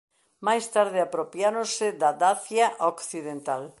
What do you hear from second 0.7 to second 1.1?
tarde